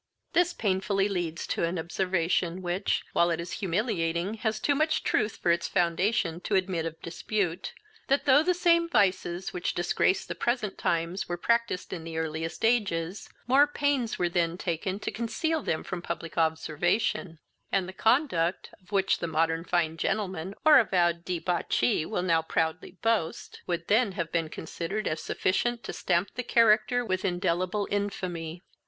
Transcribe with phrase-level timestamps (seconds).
[0.33, 5.37] This painfully leads to an observation, which, while it is humiliating, has too much truth
[5.37, 7.71] for its foundation to admit of dispute,
[8.07, 12.65] that, though the same vices which disgrace the present times were practised in the earliest
[12.65, 17.37] ages, more pains were then taken to conceal them from public observation,
[17.71, 22.97] and the conduct, of which the modern fine gentleman or avowed debauchee will now proudly
[23.03, 28.63] boast, would then have been considered as sufficient to stamp the character with indelible infamy.